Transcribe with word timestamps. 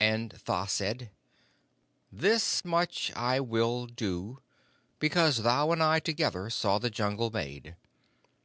And 0.00 0.32
Tha 0.46 0.66
said: 0.68 1.12
'This 2.10 2.64
much 2.64 3.12
I 3.14 3.38
will 3.38 3.86
do, 3.86 4.42
because 4.98 5.44
thou 5.44 5.70
and 5.70 5.80
I 5.80 6.00
together 6.00 6.50
saw 6.50 6.80
the 6.80 6.90
Jungle 6.90 7.30
made. 7.30 7.76